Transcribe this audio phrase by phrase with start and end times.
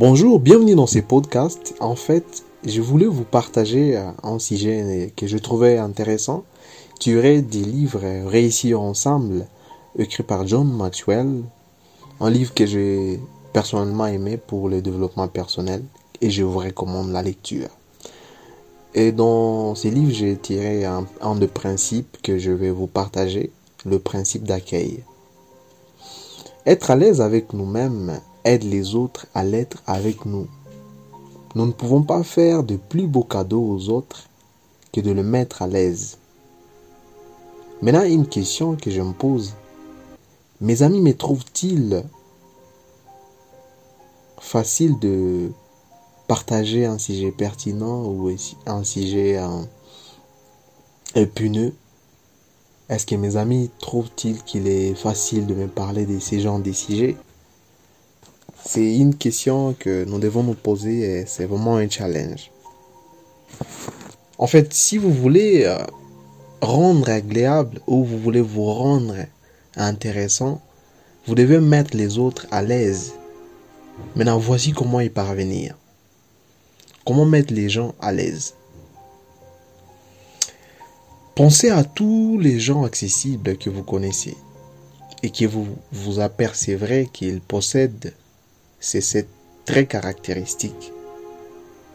[0.00, 1.74] Bonjour, bienvenue dans ces podcasts.
[1.80, 6.44] En fait, je voulais vous partager euh, un sujet que je trouvais intéressant.
[7.00, 9.48] Tu aurais des livres Réussir ensemble,
[9.98, 11.42] écrits par John Maxwell.
[12.20, 13.18] Un livre que j'ai
[13.52, 15.82] personnellement aimé pour le développement personnel
[16.20, 17.70] et je vous recommande la lecture.
[18.94, 23.50] Et dans ces livres, j'ai tiré un, un de principes que je vais vous partager,
[23.84, 25.02] le principe d'accueil.
[26.66, 30.46] Être à l'aise avec nous-mêmes aide les autres à l'être avec nous.
[31.54, 34.28] Nous ne pouvons pas faire de plus beaux cadeaux aux autres
[34.92, 36.18] que de le mettre à l'aise.
[37.80, 39.54] Maintenant, une question que je me pose.
[40.60, 42.04] Mes amis me trouvent-ils
[44.40, 45.52] facile de
[46.26, 48.30] partager un sujet pertinent ou
[48.66, 49.40] un sujet
[51.14, 51.72] épineux
[52.88, 56.72] Est-ce que mes amis trouvent-ils qu'il est facile de me parler de ces genres de
[56.72, 57.16] sujets?
[58.64, 62.50] C'est une question que nous devons nous poser et c'est vraiment un challenge.
[64.36, 65.78] En fait, si vous voulez euh,
[66.60, 69.14] rendre agréable ou vous voulez vous rendre
[69.76, 70.60] intéressant,
[71.26, 73.12] vous devez mettre les autres à l'aise.
[74.16, 75.76] Maintenant, voici comment y parvenir.
[77.04, 78.54] Comment mettre les gens à l'aise
[81.34, 84.36] Pensez à tous les gens accessibles que vous connaissez
[85.22, 88.12] et que vous vous apercevrez qu'ils possèdent
[88.80, 89.28] ces sept
[89.64, 90.92] traits caractéristiques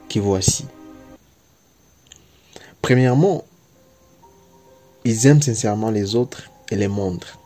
[0.10, 0.66] que voici.
[2.82, 3.44] Premièrement,
[5.06, 7.40] ils aiment sincèrement les autres et les montrent.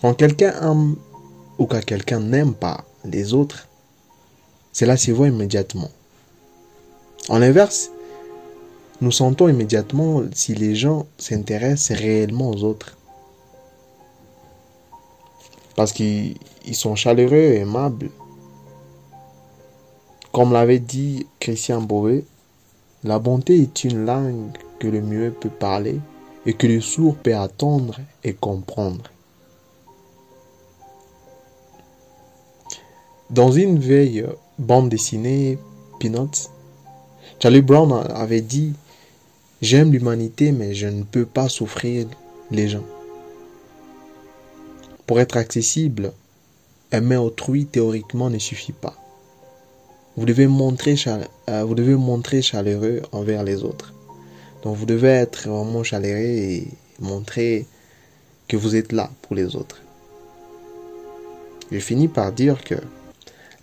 [0.00, 0.96] Quand quelqu'un aime
[1.58, 3.66] ou quand quelqu'un n'aime pas les autres,
[4.72, 5.90] cela se voit immédiatement.
[7.28, 7.90] En inverse,
[9.00, 12.97] nous sentons immédiatement si les gens s'intéressent réellement aux autres.
[15.78, 16.34] Parce qu'ils
[16.72, 18.10] sont chaleureux et aimables.
[20.32, 22.24] Comme l'avait dit Christian Beauvais,
[23.04, 26.00] la bonté est une langue que le mieux peut parler
[26.46, 27.94] et que le sourd peut attendre
[28.24, 29.04] et comprendre.
[33.30, 34.26] Dans une vieille
[34.58, 35.60] bande dessinée,
[36.00, 36.48] Peanuts,
[37.40, 38.72] Charlie Brown avait dit
[39.62, 42.08] J'aime l'humanité, mais je ne peux pas souffrir
[42.50, 42.97] les gens.
[45.08, 46.12] Pour être accessible,
[46.92, 48.94] aimer autrui théoriquement ne suffit pas.
[50.18, 50.96] Vous devez montrer,
[51.48, 53.94] euh, vous devez montrer chaleureux envers les autres.
[54.62, 56.68] Donc vous devez être vraiment chaleureux et
[57.00, 57.64] montrer
[58.48, 59.80] que vous êtes là pour les autres.
[61.72, 62.74] Je finis par dire que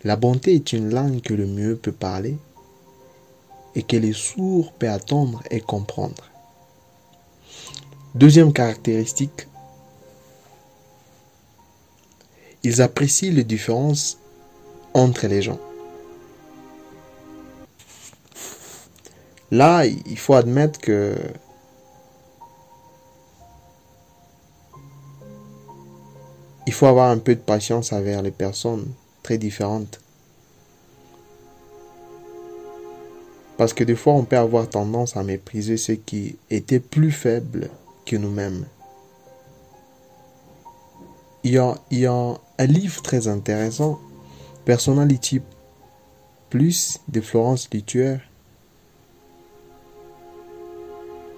[0.02, 2.36] la bonté est une langue que le mieux peut parler
[3.76, 6.28] et que les sourds peuvent attendre et comprendre.
[8.16, 9.46] Deuxième caractéristique,
[12.66, 14.18] ils apprécient les différences
[14.92, 15.60] entre les gens.
[19.52, 21.14] Là, il faut admettre que
[26.66, 28.88] il faut avoir un peu de patience avec les personnes
[29.22, 30.00] très différentes.
[33.56, 37.70] Parce que des fois, on peut avoir tendance à mépriser ceux qui étaient plus faibles
[38.04, 38.66] que nous-mêmes.
[41.44, 42.08] Il y, a, il
[42.58, 43.98] un livre très intéressant,
[44.64, 45.40] Personality
[46.50, 48.16] Plus, de Florence Lituer.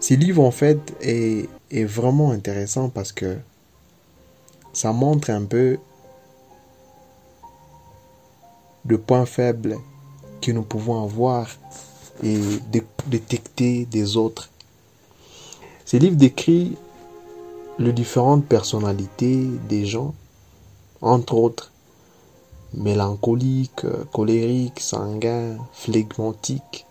[0.00, 3.38] Ce livre, en fait, est, est vraiment intéressant parce que
[4.72, 5.78] ça montre un peu
[8.84, 9.76] de points faibles
[10.40, 11.48] que nous pouvons avoir
[12.22, 12.38] et
[13.06, 14.50] détecter des autres.
[15.84, 16.76] Ces livres décrit
[17.78, 20.14] les différentes personnalités des gens,
[21.02, 21.72] entre autres
[22.74, 26.86] mélancoliques, colériques, sanguins, flegmatiques.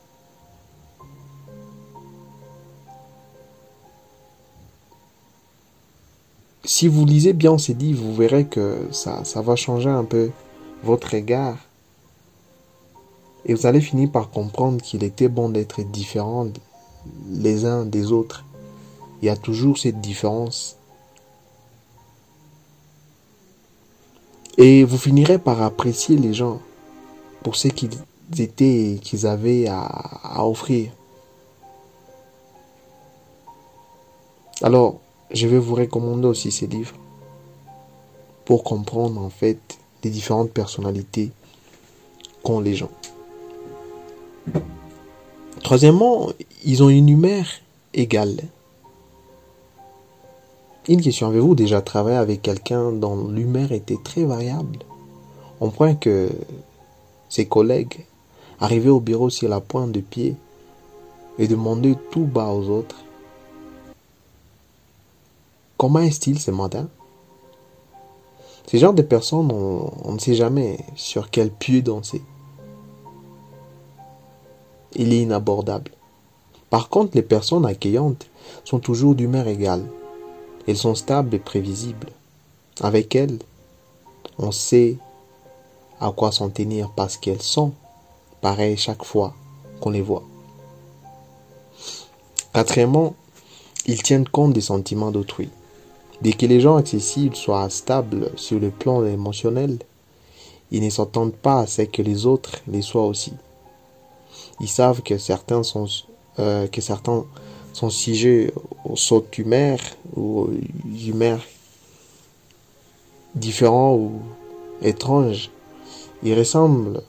[6.64, 10.32] Si vous lisez bien ces livres, vous verrez que ça, ça va changer un peu
[10.84, 11.58] votre regard
[13.48, 16.48] et vous allez finir par comprendre qu'il était bon d'être différents
[17.30, 18.44] les uns des autres.
[19.22, 20.76] Il y a toujours cette différence.
[24.58, 26.62] Et vous finirez par apprécier les gens
[27.44, 27.92] pour ce qu'ils
[28.38, 30.92] étaient et qu'ils avaient à, à offrir.
[34.64, 35.00] Alors,
[35.32, 36.96] je vais vous recommander aussi ces livres
[38.46, 39.60] pour comprendre en fait
[40.04, 41.32] les différentes personnalités
[42.44, 42.92] qu'ont les gens.
[45.64, 46.30] Troisièmement,
[46.64, 47.46] ils ont une humeur
[47.94, 48.38] égale.
[50.90, 54.80] Une question, avez-vous déjà travaillé avec quelqu'un dont l'humeur était très variable?
[55.60, 56.30] Au point que
[57.28, 58.06] ses collègues,
[58.62, 60.36] arriver au bureau sur la pointe de pied
[61.40, 63.04] et demander tout bas aux autres
[65.78, 66.88] Comment est-il ce matin?
[68.66, 72.22] Ce genre de personnes, on, ne sait jamais sur quel pied danser.
[74.96, 75.92] Il est inabordable.
[76.70, 78.28] Par contre, les personnes accueillantes
[78.64, 79.84] sont toujours d'humeur égale.
[80.68, 82.10] Elles sont stables et prévisibles.
[82.82, 83.40] Avec elles,
[84.38, 84.98] on sait
[86.00, 87.74] à quoi s'en tenir parce qu'elles sont
[88.42, 89.34] pareilles chaque fois
[89.80, 90.24] qu'on les voit.
[92.54, 93.16] Quatrièmement,
[93.86, 95.50] ils tiennent compte des sentiments d'autrui.
[96.22, 99.78] Dès que les gens accessibles soient stables sur le plan émotionnel,
[100.72, 103.34] ils ne s'entendent pas à ce que les autres les soient aussi.
[104.60, 105.86] Ils savent que certains sont,
[106.40, 107.26] euh, que certains
[107.78, 108.52] sont sujets
[108.86, 109.80] aux sautes humeurs
[110.16, 110.50] ou
[111.06, 111.44] humeurs
[113.36, 114.14] différents ou
[114.82, 115.52] étranges.
[116.24, 117.04] Ils ressemblent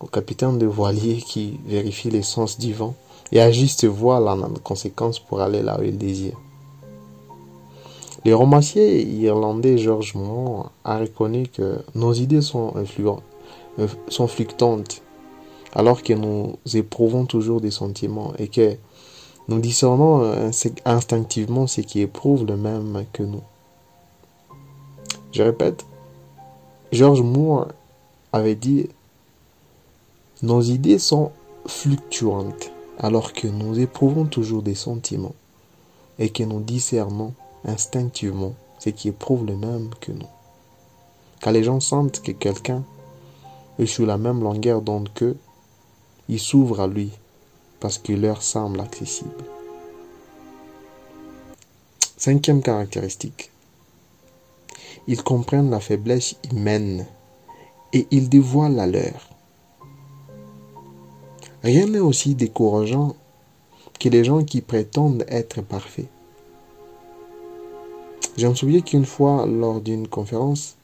[0.00, 2.96] au capitaine de voilier qui vérifie l'essence du vent
[3.30, 6.36] et ajuste voile en conséquence pour aller là où il désire.
[8.24, 12.74] Le romancier irlandais George Moore a reconnu que nos idées sont,
[13.78, 15.00] euh, sont fluctuantes,
[15.76, 18.76] alors que nous éprouvons toujours des sentiments et que
[19.48, 20.50] nous discernons euh,
[20.84, 23.42] instinctivement ce qui éprouve le même que nous.
[25.32, 25.84] Je répète,
[26.92, 27.68] George Moore
[28.32, 28.88] avait dit
[30.42, 31.30] Nos idées sont
[31.66, 35.34] fluctuantes, alors que nous éprouvons toujours des sentiments
[36.18, 37.34] et que nous discernons
[37.64, 40.28] instinctivement ce qui éprouve le même que nous.
[41.42, 42.82] Quand les gens sentent que quelqu'un
[43.78, 45.36] est sur la même longueur d'onde qu'eux,
[46.28, 47.10] ils s'ouvrent à lui
[47.86, 49.44] parce leur semble accessible.
[52.16, 53.52] Cinquième caractéristique.
[55.06, 57.06] Ils comprennent la faiblesse humaine
[57.92, 59.30] et ils dévoilent la leur.
[61.62, 63.14] Rien n'est aussi décourageant
[64.00, 66.08] que les gens qui prétendent être parfaits.
[68.36, 70.74] Je me souviens qu'une fois, lors d'une conférence,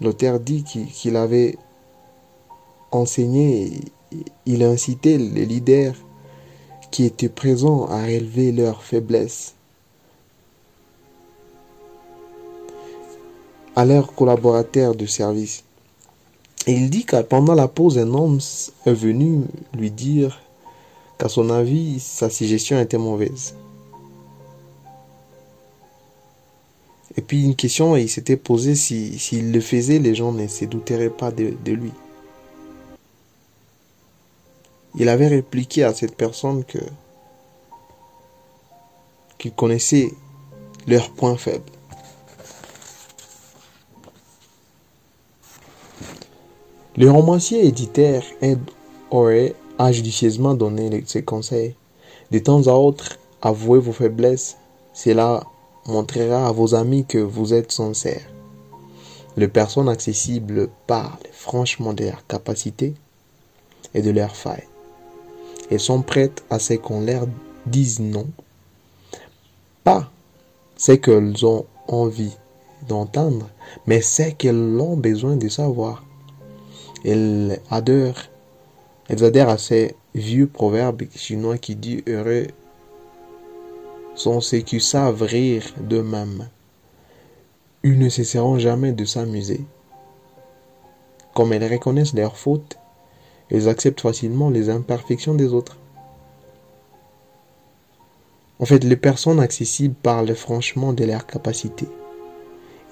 [0.00, 1.58] l'auteur dit qu'il avait
[2.90, 3.82] enseigné,
[4.46, 5.94] il a incité les leaders
[6.90, 9.54] qui étaient présents à relever leurs faiblesses,
[13.74, 15.64] à leurs collaborateurs de service.
[16.66, 18.38] Il dit que pendant la pause, un homme
[18.86, 19.44] est venu
[19.76, 20.40] lui dire
[21.18, 23.54] qu'à son avis, sa suggestion était mauvaise.
[27.16, 31.10] Et puis une question, il s'était posé s'il le faisait, les gens ne se douteraient
[31.10, 31.92] pas de, lui.
[34.94, 36.78] Il avait répliqué à cette personne que
[39.38, 40.12] qu'il connaissait
[40.86, 41.64] leurs points faibles.
[46.96, 48.60] Le romancier éditeur Ed
[49.78, 51.74] a judicieusement donné ses conseils.
[52.30, 54.56] De temps à autre, avouez vos faiblesses.
[54.92, 55.42] C'est là
[55.86, 58.22] montrera à vos amis que vous êtes sincère.
[59.36, 62.94] Les personnes accessibles parlent franchement de leurs capacités
[63.94, 64.68] et de leurs failles.
[65.72, 67.26] Elles sont prêtes à ce qu'on leur
[67.64, 68.26] dise non,
[69.82, 70.10] pas
[70.76, 72.36] ce qu'elles ont envie
[72.86, 73.48] d'entendre,
[73.86, 76.04] mais ce qu'elles ont besoin de savoir.
[77.06, 78.20] Elles adorent,
[79.08, 82.48] elles adhèrent à ces vieux proverbes chinois qui dit heureux
[84.14, 86.50] sont ceux qui savent rire d'eux-mêmes.
[87.82, 89.62] Ils ne cesseront jamais de s'amuser.
[91.32, 92.76] Comme elles reconnaissent leurs fautes,
[93.52, 95.76] elles acceptent facilement les imperfections des autres.
[98.58, 101.88] En fait, les personnes accessibles parlent franchement de leurs capacités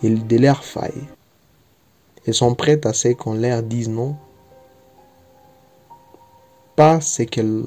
[0.02, 1.06] et de leurs failles.
[2.26, 4.16] Elles sont prêtes à ce qu'on leur dise non,
[6.76, 7.64] pas ce qu'elles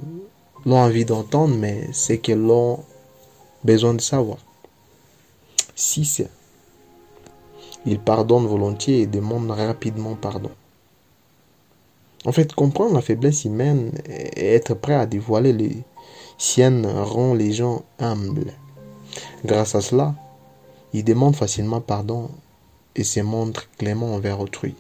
[0.66, 2.84] ont envie d'entendre, mais ce qu'elles ont
[3.64, 4.38] besoin de savoir.
[5.76, 6.24] 6.
[7.88, 10.52] Il pardonne volontiers et demande rapidement pardon.
[12.26, 15.84] En fait, comprendre la faiblesse humaine et être prêt à dévoiler les
[16.38, 18.54] siennes rend les gens humbles.
[19.46, 20.16] Grâce à cela,
[20.94, 22.30] il demande facilement pardon
[22.96, 24.76] et se montre clément envers autrui.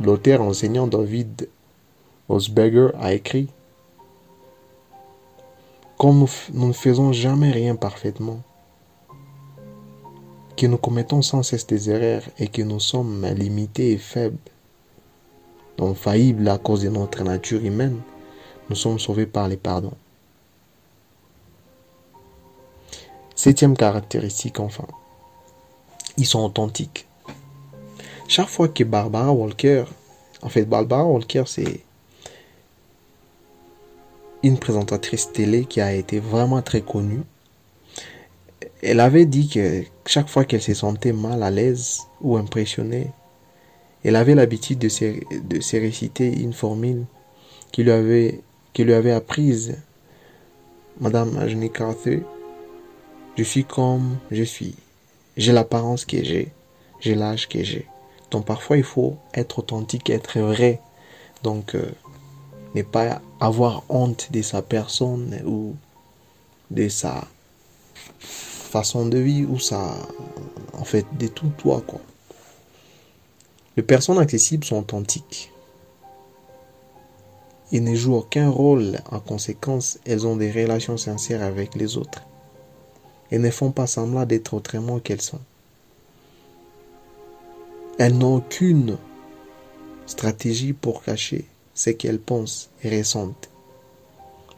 [0.00, 1.48] L'auteur enseignant David
[2.28, 3.48] Osberger a écrit
[5.98, 8.40] comme nous, ne faisons jamais rien parfaitement,
[10.56, 14.38] que nous commettons sans cesse des erreurs et que nous sommes limités et faibles,
[15.78, 18.00] donc faillibles à cause de notre nature humaine,
[18.68, 19.94] nous sommes sauvés par les pardons.
[23.34, 24.86] Septième caractéristique enfin,
[26.16, 27.06] ils sont authentiques.
[28.26, 29.84] chaque fois que Barbara Walker,
[30.42, 31.80] en fait, Barbara Walker, c'est
[34.42, 37.22] une présentatrice télé qui a été vraiment très connue.
[38.82, 43.10] Elle avait dit que chaque fois qu'elle se sentait mal à l'aise ou impressionnée,
[44.08, 45.04] elle avait l'habitude de se,
[45.38, 47.04] de se réciter une formule
[47.72, 48.40] qui lui avait,
[48.72, 49.76] qui lui avait apprise
[50.98, 52.22] Madame Ajni Carter.
[53.36, 54.74] Je suis comme je suis.
[55.36, 56.52] J'ai l'apparence que j'ai.
[57.00, 57.86] J'ai l'âge que j'ai.
[58.30, 60.80] Donc parfois il faut être authentique, être vrai.
[61.42, 61.90] Donc euh,
[62.74, 65.76] ne pas avoir honte de sa personne ou
[66.70, 67.28] de sa
[68.18, 69.94] façon de vie ou sa
[70.72, 72.00] en fait de tout toi quoi.
[73.78, 75.52] Les personnes accessibles sont authentiques.
[77.70, 78.98] Ils ne jouent aucun rôle.
[79.08, 82.24] En conséquence, elles ont des relations sincères avec les autres.
[83.30, 85.38] Elles ne font pas semblant d'être autrement qu'elles sont.
[88.00, 88.98] Elles n'ont aucune
[90.06, 93.48] stratégie pour cacher ce qu'elles pensent et ressentent.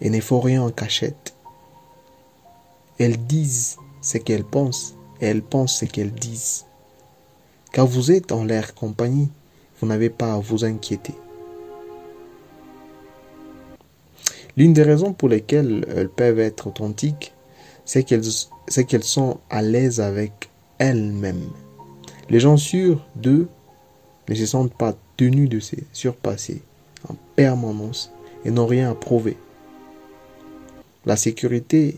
[0.01, 1.35] Elles ne font rien en cachette.
[2.99, 6.65] Elles disent ce qu'elles pensent et elles pensent ce qu'elles disent.
[7.73, 9.29] Quand vous êtes en leur compagnie,
[9.81, 11.15] vous n'avez pas à vous inquiéter.
[14.57, 17.33] L'une des raisons pour lesquelles elles peuvent être authentiques,
[17.85, 21.51] c'est qu'elles sont à l'aise avec elles-mêmes.
[22.29, 23.49] Les gens sûrs d'eux
[24.29, 26.63] ne se sentent pas tenus de se surpasser
[27.09, 28.13] en permanence
[28.45, 29.37] et n'ont rien à prouver.
[31.07, 31.97] La sécurité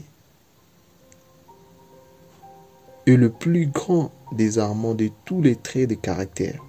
[3.06, 6.62] est le plus grand désarmant de tous les traits de caractère.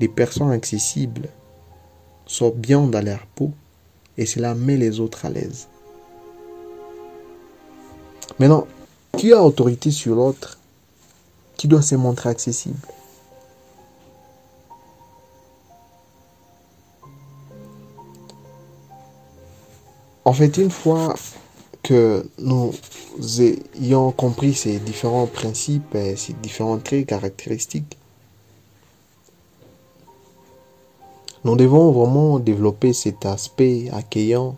[0.00, 1.28] Les personnes accessibles
[2.26, 3.52] sont bien dans leur peau
[4.16, 5.68] et cela met les autres à l'aise.
[8.38, 8.66] Maintenant,
[9.16, 10.58] qui a autorité sur l'autre
[11.56, 12.78] qui doit se montrer accessible?
[20.24, 21.14] En fait, une fois
[21.82, 22.72] que nous
[23.40, 27.96] ayons compris ces différents principes et ces différents traits caractéristiques,
[31.44, 34.56] nous devons vraiment développer cet aspect accueillant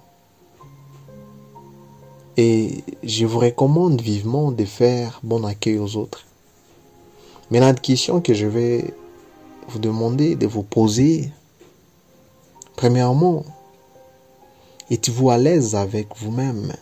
[2.37, 6.25] et je vous recommande vivement de faire bon accueil aux autres.
[7.51, 8.95] Mais la question que je vais
[9.69, 11.31] vous demander de vous poser,
[12.75, 13.45] premièrement,
[14.91, 16.73] êtes-vous à l'aise avec vous-même?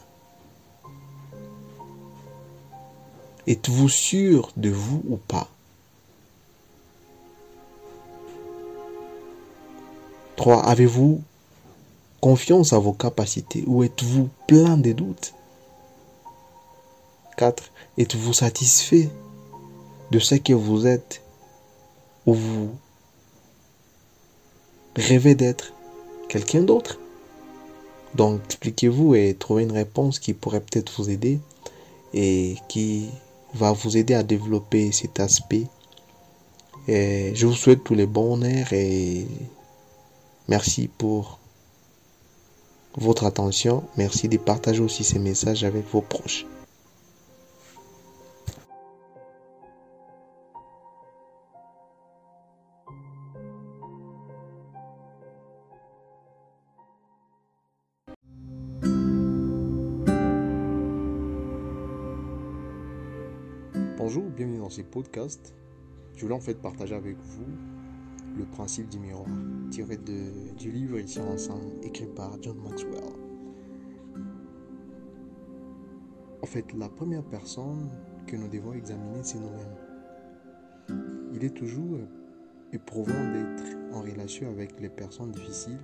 [3.46, 5.48] Êtes-vous sûr de vous ou pas?
[10.36, 10.64] 3.
[10.64, 11.22] Avez-vous
[12.20, 15.34] confiance à vos capacités ou êtes-vous plein de doutes?
[17.36, 17.70] 4.
[17.98, 19.10] Êtes-vous satisfait
[20.10, 21.22] de ce que vous êtes
[22.26, 22.70] ou vous
[24.96, 25.72] rêvez d'être
[26.28, 26.98] quelqu'un d'autre?
[28.14, 31.38] Donc expliquez-vous et trouvez une réponse qui pourrait peut-être vous aider
[32.12, 33.08] et qui
[33.54, 35.66] va vous aider à développer cet aspect.
[36.88, 39.26] Et je vous souhaite tous les bonheurs et
[40.48, 41.38] merci pour
[42.96, 43.84] votre attention.
[43.96, 46.46] Merci de partager aussi ces messages avec vos proches.
[64.70, 65.52] Dans ce podcast.
[66.14, 67.46] Je voulais en fait partager avec vous
[68.38, 69.26] le principe du miroir,
[69.70, 73.02] tiré du livre Ici ensemble, écrit par John Maxwell.
[76.42, 77.90] En fait, la première personne
[78.28, 79.76] que nous devons examiner, c'est nous-mêmes.
[81.34, 81.98] Il est toujours
[82.72, 85.80] éprouvant d'être en relation avec les personnes difficiles,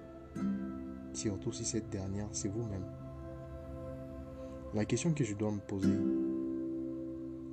[1.12, 2.86] surtout si cette dernière, c'est vous-même.
[4.74, 5.98] La question que je dois me poser,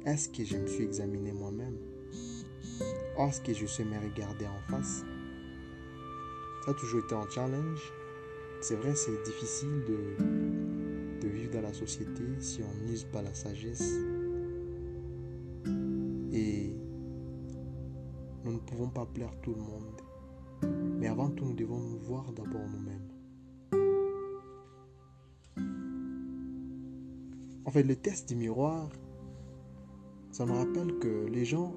[0.06, 1.78] est-ce que je me suis examiné moi-même?
[3.18, 5.06] Est-ce que je sais me regarder en face?
[6.66, 7.80] Ça a toujours été un challenge.
[8.62, 13.34] C'est vrai, c'est difficile de, de vivre dans la société si on n'use pas la
[13.34, 13.94] sagesse.
[16.34, 16.76] Et
[18.44, 20.02] nous ne pouvons pas plaire tout le monde.
[21.00, 23.10] Mais avant tout, nous devons nous voir d'abord nous-mêmes.
[27.66, 28.90] En fait, le test du miroir
[30.34, 31.76] ça me rappelle que les gens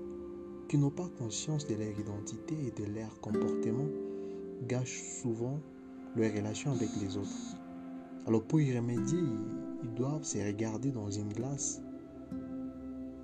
[0.66, 3.86] qui n'ont pas conscience de leur identité et de leur comportement
[4.66, 5.60] gâchent souvent
[6.16, 7.58] leur relation avec les autres.
[8.26, 9.18] Alors pour y remédier,
[9.82, 11.82] ils doivent se regarder dans une glace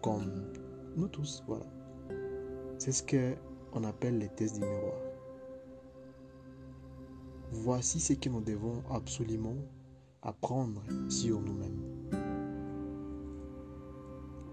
[0.03, 0.31] comme
[0.97, 1.65] nous tous, voilà.
[2.77, 3.35] C'est ce que
[3.73, 5.01] on appelle les tests du miroir.
[7.53, 9.57] Voici ce que nous devons absolument
[10.21, 11.92] apprendre sur nous-mêmes.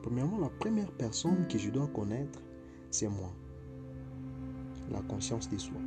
[0.02, 2.42] Premièrement, la première personne que je dois connaître,
[2.90, 3.32] c'est moi.
[4.92, 5.78] La conscience de soi.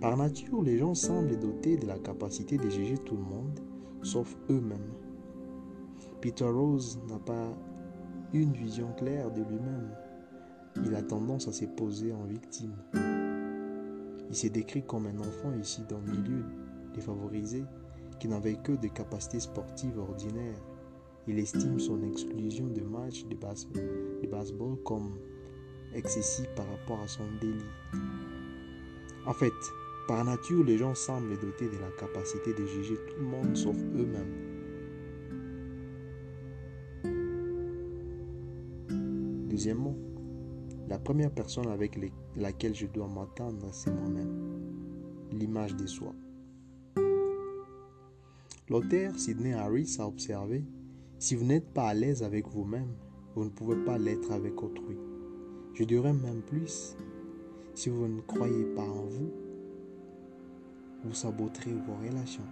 [0.00, 3.58] Par nature, les gens semblent dotés de la capacité de juger tout le monde,
[4.02, 4.92] sauf eux-mêmes.
[6.20, 7.56] Peter Rose n'a pas
[8.32, 9.90] une vision claire de lui-même.
[10.84, 12.74] Il a tendance à se poser en victime.
[14.28, 16.44] Il s'est décrit comme un enfant ici dans le milieu
[16.92, 17.64] défavorisé
[18.18, 20.60] qui n'avait que des capacités sportives ordinaires.
[21.26, 23.36] Il estime son exclusion de matchs de,
[24.26, 25.18] baseball comme
[25.94, 27.64] excessif par rapport à son délit.
[29.26, 29.52] En fait,
[30.06, 33.76] par nature, les gens semblent dotés de la capacité de juger tout le monde sauf
[33.76, 34.54] eux-mêmes.
[39.48, 39.96] Deuxièmement,
[40.88, 41.98] la première personne avec
[42.36, 44.60] laquelle je dois m'attendre, c'est moi-même.
[45.32, 46.12] L'image de soi.
[48.68, 50.64] L'auteur Sidney Harris a observé,
[51.24, 52.92] si vous n'êtes pas à l'aise avec vous-même,
[53.34, 54.98] vous ne pouvez pas l'être avec autrui.
[55.72, 56.98] Je dirais même plus,
[57.74, 59.32] si vous ne croyez pas en vous,
[61.02, 62.44] vous saboterez vos relations.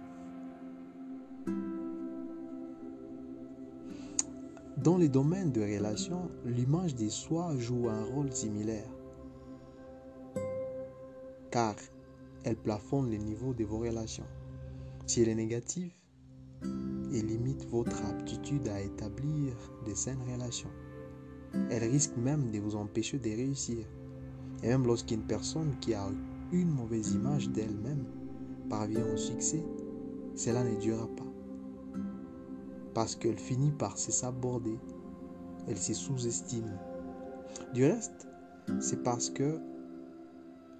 [4.77, 8.89] Dans les domaines de relations, l'image de soi joue un rôle similaire,
[11.51, 11.75] car
[12.43, 14.25] elle plafonne le niveau de vos relations.
[15.05, 15.93] Si elle est négative,
[17.21, 19.53] limite votre aptitude à établir
[19.85, 20.71] de saines relations.
[21.69, 23.85] Elle risque même de vous empêcher de réussir.
[24.63, 26.07] Et même lorsqu'une personne qui a
[26.51, 28.05] une mauvaise image d'elle-même
[28.69, 29.63] parvient au succès,
[30.35, 31.33] cela ne durera pas
[32.93, 34.77] parce qu'elle finit par se saborder.
[35.67, 36.77] Elle se sous-estime.
[37.73, 38.27] Du reste,
[38.79, 39.59] c'est parce que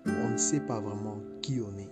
[0.05, 1.89] on ne sait pas vraiment qui on est.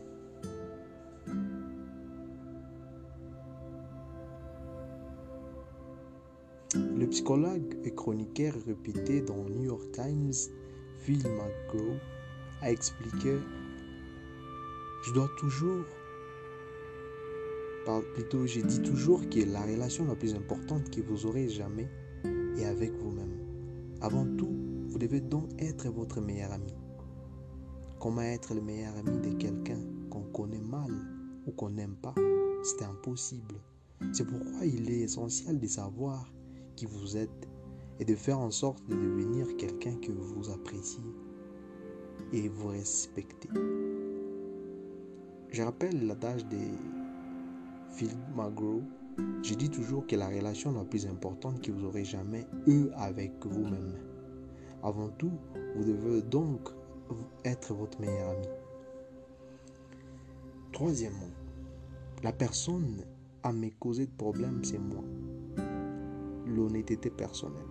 [7.12, 10.32] psychologue et chroniqueur répété dans New York Times,
[11.00, 11.97] Phil McGraw,
[12.62, 13.38] a expliqué
[15.06, 15.84] Je dois toujours
[18.13, 21.89] plutôt, je dis toujours que la relation la plus importante que vous aurez jamais
[22.58, 23.38] est avec vous-même.
[24.00, 24.56] Avant tout,
[24.88, 26.74] vous devez donc être votre meilleur ami.
[28.00, 30.91] Comment être le meilleur ami de quelqu'un qu'on connaît mal
[31.45, 32.15] ou qu'on n'aime pas
[32.63, 33.56] C'est impossible.
[34.13, 36.32] C'est pourquoi il est essentiel de savoir
[36.76, 37.48] qui vous êtes
[38.00, 41.04] et de faire en sorte de devenir quelqu'un que vous appréciez
[42.34, 43.50] et vous respectez.
[45.52, 46.72] Je rappelle l'adage des
[47.92, 48.82] Phil McGraw,
[49.44, 53.34] je dis toujours que la relation la plus importante que vous aurez jamais eue avec
[53.46, 53.94] vous-même.
[54.82, 55.32] Avant tout,
[55.76, 56.70] vous devez donc
[57.44, 58.48] être votre meilleur ami.
[60.72, 61.30] Troisièmement,
[62.24, 63.04] la personne
[63.44, 65.04] à me causer de problèmes, c'est moi.
[66.56, 67.62] L'honnêteté personnelle.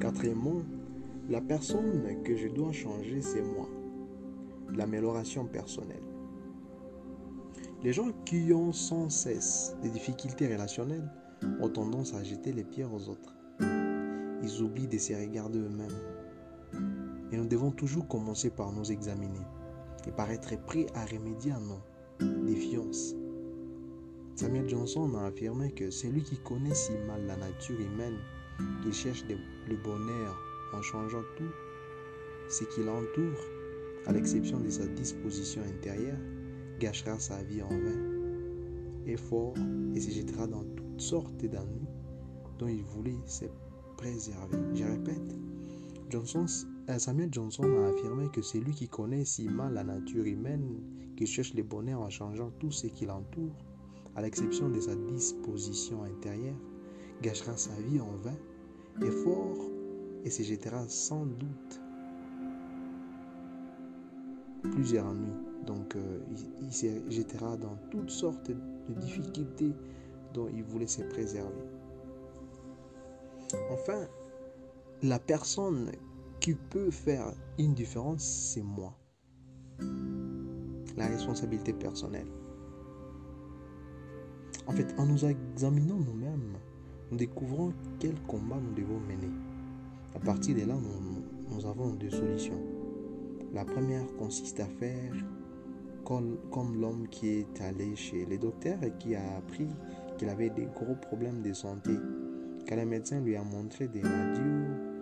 [0.00, 0.62] Quatrièmement,
[1.28, 3.68] la personne que je dois changer, c'est moi.
[4.72, 6.02] L'amélioration personnelle.
[7.82, 11.10] Les gens qui ont sans cesse des difficultés relationnelles
[11.60, 13.34] ont tendance à jeter les pierres aux autres.
[14.42, 17.30] Ils oublient de se regarder eux-mêmes.
[17.30, 19.40] Et nous devons toujours commencer par nous examiner
[20.06, 21.80] et par être prêts à remédier à nos
[22.44, 23.14] défiances.
[24.36, 28.18] Samuel Johnson a affirmé que celui qui connaît si mal la nature humaine
[28.82, 30.36] qu'il cherche le bonheur
[30.72, 31.52] en changeant tout
[32.48, 33.40] ce qui l'entoure,
[34.06, 36.18] à l'exception de sa disposition intérieure,
[36.78, 39.54] gâchera sa vie en vain, effort
[39.94, 41.88] et se jettera dans toutes sortes d'ennuis
[42.58, 43.46] dont il voulait se
[43.96, 44.58] préserver.
[44.74, 45.36] Je répète,
[46.10, 46.46] Johnson,
[46.98, 50.80] Samuel Johnson a affirmé que c'est lui qui connaît si mal la nature humaine,
[51.16, 53.54] qui cherche le bonheur en changeant tout ce qui l'entoure,
[54.16, 56.56] à l'exception de sa disposition intérieure,
[57.22, 58.36] gâchera sa vie en vain,
[59.02, 59.70] effort
[60.24, 61.80] et se jettera sans doute
[64.62, 65.64] plusieurs nuits.
[65.66, 66.20] Donc euh,
[66.60, 69.72] il, se jettera dans toutes sortes de difficultés
[70.34, 71.64] dont il voulait se préserver.
[73.70, 74.06] Enfin,
[75.02, 75.90] la personne
[76.44, 78.94] qui peut faire une différence, c'est moi.
[80.94, 82.26] La responsabilité personnelle.
[84.66, 86.58] En fait, en nous examinant nous-mêmes,
[87.10, 89.30] nous découvrons quel combat nous devons mener.
[90.14, 90.74] À partir de là,
[91.50, 92.60] nous, avons deux solutions.
[93.54, 95.14] La première consiste à faire
[96.04, 96.36] comme,
[96.78, 99.68] l'homme qui est allé chez les docteurs et qui a appris
[100.18, 101.92] qu'il avait des gros problèmes de santé.
[102.68, 104.93] Quand le médecin lui a montré des radios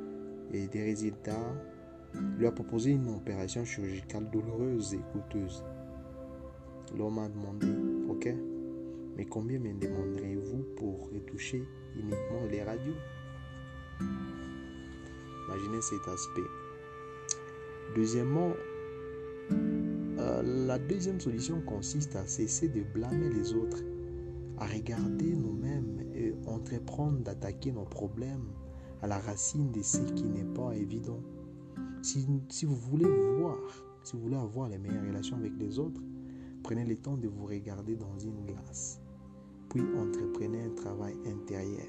[0.53, 1.55] et des résultats,
[2.39, 5.65] lui a proposé une opération chirurgicale douloureuse et coûteuse.
[6.97, 7.69] L'homme a demandé,
[8.09, 8.35] ok,
[9.17, 11.63] mais combien me demanderez-vous pour retoucher
[11.97, 12.95] uniquement les radios?
[15.49, 16.49] Imaginez cet aspect.
[17.97, 18.53] Deuxièmement,
[20.19, 23.83] euh, la deuxième solution consiste à cesser de blâmer les autres,
[24.59, 28.47] à regarder nous-mêmes et entreprendre d'attaquer nos problèmes
[29.03, 31.21] à la racine de ce qui n'est pas évident.
[32.03, 32.25] Si,
[32.65, 33.59] vous voulez voir,
[34.05, 36.01] si vous voulez avoir les meilleures relations avec les autres,
[36.63, 39.01] prenez le temps de vous regarder dans une glace,
[39.69, 41.87] puis entreprenez un travail intérieur.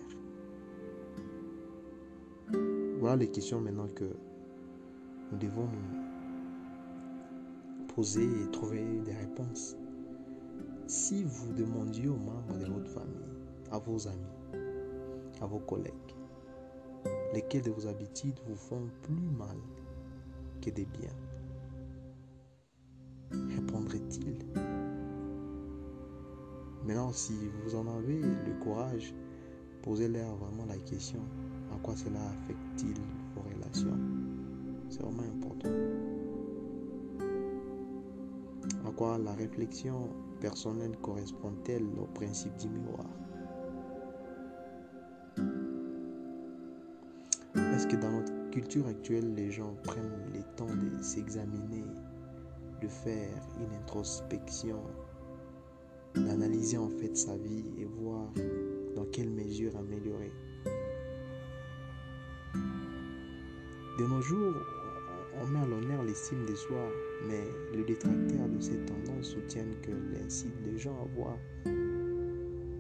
[3.00, 4.06] Voilà les questions maintenant que
[5.32, 5.68] nous devons
[7.96, 9.76] poser et trouver des réponses.
[10.88, 13.14] Si vous demandiez aux membres de votre famille,
[13.72, 14.62] à vos amis,
[15.42, 15.94] à vos collègues,
[17.34, 19.58] lesquelles de vos habitudes vous font plus mal
[20.62, 21.10] que des biens,
[23.56, 24.46] répondraient-ils
[26.86, 29.14] Maintenant, si vous en avez le courage,
[29.84, 31.22] posez-leur vraiment la question
[31.74, 32.98] à quoi cela affecte-t-il
[33.36, 33.98] vos relations?
[34.90, 35.70] C'est vraiment important.
[38.86, 43.08] À quoi la réflexion personnelle correspond-elle au principe du miroir?
[48.64, 51.84] Culture actuelle, les gens prennent le temps de s'examiner,
[52.82, 54.80] de faire une introspection,
[56.16, 58.32] d'analyser en fait sa vie et voir
[58.96, 60.32] dans quelle mesure améliorer
[64.00, 64.56] De nos jours,
[65.42, 66.88] on met à l'honneur l'estime de soi,
[67.28, 69.92] mais les détracteurs de cette tendance soutiennent que
[70.26, 71.38] incite les gens à avoir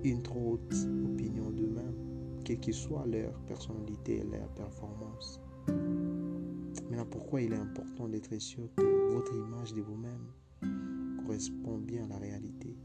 [0.05, 5.41] une trop haute opinion d'eux-mêmes, quelle que soit leur personnalité et leur performance.
[6.93, 10.27] Maintenant, pourquoi il est important d'être sûr que votre image de vous-même
[11.25, 12.77] correspond bien à la réalité?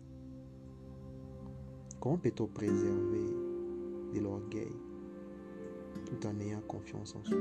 [2.01, 3.27] Comment peut-on préserver
[4.15, 4.73] de l'orgueil
[6.07, 7.37] tout en ayant confiance en soi?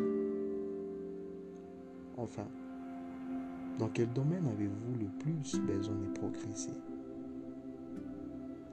[2.17, 2.49] Enfin,
[3.79, 6.73] dans quel domaine avez-vous le plus besoin de progresser?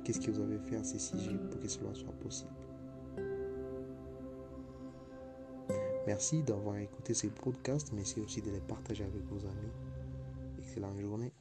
[0.03, 2.64] Qu'est-ce que vous avez fait à ces sujets pour que cela soit possible?
[6.07, 7.93] Merci d'avoir écouté ces podcasts.
[7.93, 9.73] Merci aussi de les partager avec vos amis.
[10.59, 11.34] Excellente journée.